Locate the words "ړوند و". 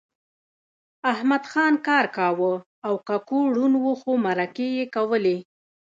3.55-3.89